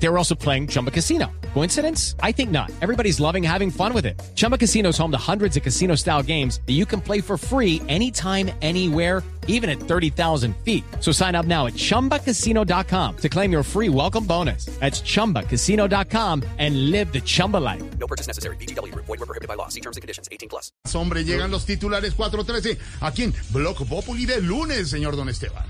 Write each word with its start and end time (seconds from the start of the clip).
They 0.00 0.08
were 0.08 0.18
also 0.18 0.34
playing 0.34 0.68
Chumba 0.68 0.90
Casino. 0.90 1.30
Coincidence? 1.54 2.14
I 2.22 2.32
think 2.32 2.50
not. 2.50 2.70
Everybody's 2.80 3.18
loving 3.20 3.42
having 3.42 3.70
fun 3.70 3.92
with 3.92 4.06
it. 4.06 4.20
Chumba 4.34 4.56
Casino 4.56 4.90
is 4.90 4.98
home 4.98 5.10
to 5.10 5.18
hundreds 5.18 5.56
of 5.56 5.62
casino 5.62 5.96
style 5.96 6.22
games 6.22 6.60
that 6.66 6.74
you 6.74 6.86
can 6.86 7.00
play 7.00 7.20
for 7.20 7.36
free 7.36 7.82
anytime, 7.88 8.50
anywhere, 8.62 9.24
even 9.48 9.68
at 9.68 9.80
30,000 9.80 10.54
feet. 10.58 10.84
So 11.00 11.10
sign 11.10 11.34
up 11.34 11.46
now 11.46 11.66
at 11.66 11.72
chumbacasino.com 11.72 13.16
to 13.16 13.28
claim 13.28 13.50
your 13.50 13.62
free 13.64 13.88
welcome 13.88 14.24
bonus. 14.24 14.66
That's 14.78 15.00
chumbacasino.com 15.00 16.44
and 16.58 16.90
live 16.90 17.12
the 17.12 17.20
Chumba 17.20 17.56
life. 17.56 17.82
No 17.98 18.06
purchase 18.06 18.28
necessary. 18.28 18.56
BGW. 18.56 18.94
Void 18.94 19.08
were 19.08 19.26
prohibited 19.26 19.48
by 19.48 19.54
law. 19.54 19.68
See 19.68 19.80
terms 19.80 19.96
and 19.96 20.02
conditions. 20.02 20.28
18 20.30 20.48
plus. 20.48 20.70
Hombre, 20.94 21.24
llegan 21.24 21.50
los 21.50 21.64
titulares 21.64 22.14
413 22.14 22.78
aquí 23.00 23.24
en 23.24 23.32
Block 23.52 23.84
Populi 23.88 24.26
de 24.26 24.40
lunes, 24.42 24.90
señor 24.90 25.16
Don 25.16 25.28
Esteban. 25.28 25.64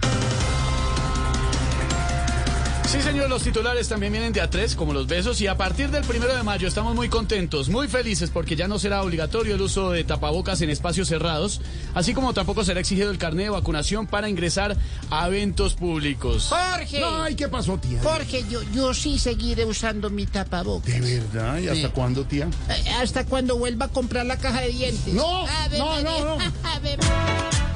Sí, 2.91 3.03
señor, 3.03 3.29
los 3.29 3.43
titulares 3.43 3.87
también 3.87 4.13
vienen 4.13 4.33
de 4.33 4.43
A3, 4.43 4.75
como 4.75 4.95
los 4.95 5.07
besos, 5.07 5.39
y 5.43 5.47
a 5.47 5.59
partir 5.59 5.91
del 5.91 6.05
primero 6.05 6.35
de 6.35 6.43
mayo 6.43 6.67
estamos 6.67 6.95
muy 6.95 7.11
contentos, 7.11 7.69
muy 7.69 7.87
felices, 7.87 8.31
porque 8.31 8.57
ya 8.57 8.67
no 8.67 8.79
será 8.79 9.03
obligatorio 9.03 9.57
el 9.57 9.61
uso 9.61 9.91
de 9.91 10.05
tapabocas 10.05 10.63
en 10.63 10.71
espacios 10.71 11.07
cerrados, 11.09 11.61
así 11.95 12.15
como 12.15 12.33
tampoco 12.33 12.65
será 12.65 12.81
exigido 12.81 13.11
el 13.11 13.19
carnet 13.19 13.45
de 13.45 13.51
vacunación 13.51 14.07
para 14.07 14.31
ingresar 14.31 14.75
a 15.11 15.27
eventos 15.27 15.75
públicos. 15.75 16.47
Jorge, 16.49 17.03
Ay, 17.05 17.35
¿qué 17.35 17.49
pasó, 17.49 17.77
tía? 17.77 18.01
Jorge, 18.03 18.45
yo, 18.49 18.63
yo 18.73 18.95
sí 18.95 19.19
seguiré 19.19 19.67
usando 19.67 20.09
mi 20.09 20.25
tapabocas. 20.25 20.91
¿De 20.99 21.19
verdad? 21.19 21.59
¿Y 21.59 21.69
hasta 21.69 21.89
Sí. 21.89 21.93
cuándo, 21.95 22.25
tía? 22.25 22.49
Eh, 22.71 22.91
Hasta 23.03 23.27
cuando 23.27 23.59
vuelva 23.59 23.87
a 23.87 23.89
comprar 23.89 24.25
la 24.25 24.39
caja 24.39 24.63
de 24.63 24.69
dientes. 24.69 25.13
No, 25.13 25.47
Ave 25.47 25.79
no, 25.79 26.01
no, 26.01 26.25
no. 26.25 26.39
No 26.39 27.68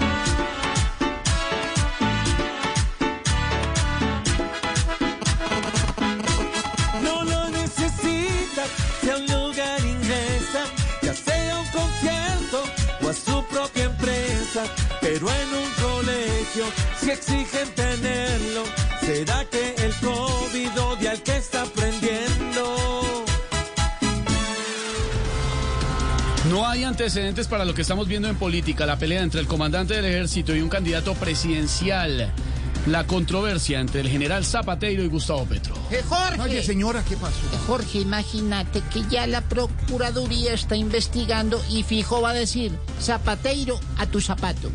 a 9.11 9.17
un 9.17 9.27
lugar 9.27 9.81
ingresa, 9.81 10.65
ya 11.03 11.15
sea 11.15 11.59
un 11.59 11.67
concierto 11.67 12.65
o 13.03 13.09
a 13.09 13.13
su 13.13 13.45
propia 13.47 13.85
empresa, 13.85 14.65
pero 15.01 15.29
en 15.29 15.49
un 15.55 15.71
colegio, 15.83 16.65
si 17.01 17.11
exigen 17.11 17.69
tenerlo, 17.75 18.65
¿será 19.01 19.45
que 19.51 19.75
el 19.79 19.95
COVID 19.95 20.81
odia 20.81 21.11
al 21.13 21.23
que 21.23 21.37
está 21.37 21.63
aprendiendo? 21.63 23.23
No 26.51 26.69
hay 26.69 26.85
antecedentes 26.85 27.49
para 27.49 27.65
lo 27.65 27.73
que 27.73 27.83
estamos 27.83 28.07
viendo 28.09 28.29
en 28.29 28.37
política, 28.37 28.85
la 28.85 28.99
pelea 28.99 29.23
entre 29.23 29.41
el 29.41 29.47
comandante 29.47 29.95
del 29.95 30.05
ejército 30.05 30.55
y 30.55 30.61
un 30.61 30.69
candidato 30.69 31.15
presidencial, 31.15 32.31
la 32.87 33.07
controversia 33.07 33.81
entre 33.81 34.01
el 34.01 34.09
general 34.09 34.45
Zapatero 34.45 35.03
y 35.03 35.09
Gustavo 35.09 35.45
Petro. 35.45 35.75
Eh, 35.91 36.03
Jorge, 36.09 36.41
Oye, 36.41 36.63
señora, 36.63 37.05
¿qué 37.09 37.17
pasó? 37.17 37.41
Jorge, 37.67 38.01
imagínate 38.01 38.83
que 38.93 39.03
ya 39.09 39.27
la 39.27 39.41
Procuraduría 39.43 40.55
está 40.55 40.77
investigando 40.77 41.63
y 41.71 41.83
fijo 41.83 42.21
va 42.21 42.31
a 42.31 42.35
decir, 42.35 42.73
zapateiro 43.01 43.79
a 43.99 44.07
tu 44.07 44.21
zapato. 44.21 44.71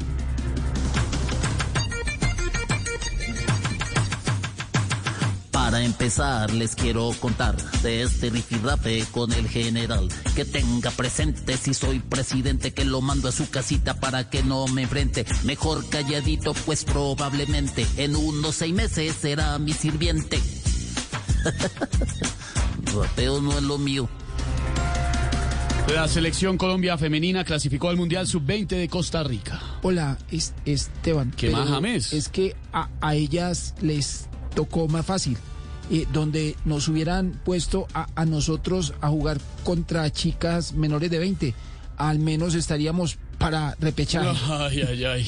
Para 5.77 5.85
empezar, 5.85 6.51
les 6.55 6.73
quiero 6.73 7.11
contar 7.19 7.55
de 7.83 8.01
este 8.01 8.31
rifirrafe 8.31 9.05
con 9.11 9.31
el 9.31 9.47
general. 9.47 10.09
Que 10.35 10.43
tenga 10.43 10.89
presente 10.89 11.55
si 11.55 11.75
soy 11.75 11.99
presidente, 11.99 12.73
que 12.73 12.83
lo 12.83 12.99
mando 12.99 13.29
a 13.29 13.31
su 13.31 13.47
casita 13.51 13.93
para 13.99 14.27
que 14.27 14.41
no 14.41 14.65
me 14.65 14.81
enfrente. 14.81 15.23
Mejor 15.43 15.87
calladito, 15.87 16.55
pues 16.65 16.83
probablemente 16.83 17.85
en 17.97 18.15
unos 18.15 18.55
seis 18.55 18.73
meses 18.73 19.15
será 19.21 19.59
mi 19.59 19.71
sirviente. 19.71 20.39
Rapeo 22.95 23.39
no 23.39 23.55
es 23.55 23.61
lo 23.61 23.77
mío. 23.77 24.09
La 25.93 26.07
selección 26.07 26.57
Colombia 26.57 26.97
femenina 26.97 27.43
clasificó 27.43 27.89
al 27.89 27.97
Mundial 27.97 28.25
Sub-20 28.25 28.65
de 28.65 28.89
Costa 28.89 29.21
Rica. 29.21 29.61
Hola, 29.83 30.17
es, 30.31 30.55
Esteban. 30.65 31.31
¿Qué 31.37 31.51
más, 31.51 31.69
James? 31.69 32.13
Es 32.13 32.29
que 32.29 32.55
a, 32.73 32.89
a 32.99 33.13
ellas 33.13 33.75
les 33.79 34.27
tocó 34.55 34.87
más 34.87 35.05
fácil. 35.05 35.37
Eh, 35.89 36.05
donde 36.11 36.57
nos 36.65 36.89
hubieran 36.89 37.39
puesto 37.45 37.87
a, 37.93 38.07
a 38.15 38.25
nosotros 38.25 38.93
a 38.99 39.07
jugar 39.07 39.39
contra 39.63 40.11
chicas 40.11 40.73
menores 40.73 41.09
de 41.09 41.17
20, 41.19 41.53
al 41.95 42.19
menos 42.19 42.55
estaríamos 42.55 43.17
para 43.37 43.75
repechaje. 43.79 44.37
Ay, 44.51 44.81
ay, 44.81 45.05
ay. 45.05 45.27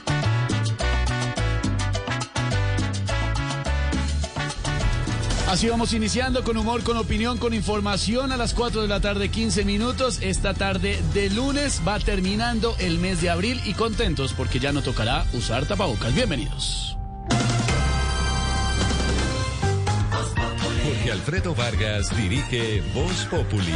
Así 5.51 5.67
vamos 5.67 5.91
iniciando 5.91 6.45
con 6.45 6.55
humor, 6.55 6.81
con 6.81 6.95
opinión, 6.95 7.37
con 7.37 7.53
información 7.53 8.31
a 8.31 8.37
las 8.37 8.53
4 8.53 8.83
de 8.83 8.87
la 8.87 9.01
tarde, 9.01 9.27
15 9.27 9.65
minutos. 9.65 10.19
Esta 10.21 10.53
tarde 10.53 10.97
de 11.13 11.29
lunes 11.29 11.81
va 11.85 11.99
terminando 11.99 12.73
el 12.79 12.99
mes 12.99 13.19
de 13.19 13.29
abril 13.29 13.59
y 13.65 13.73
contentos 13.73 14.31
porque 14.31 14.61
ya 14.61 14.71
no 14.71 14.81
tocará 14.81 15.25
usar 15.33 15.65
tapabocas. 15.65 16.15
Bienvenidos. 16.15 16.97
Jorge 20.85 21.11
Alfredo 21.11 21.53
Vargas 21.53 22.15
dirige 22.15 22.81
Voz 22.93 23.25
Populi. 23.25 23.75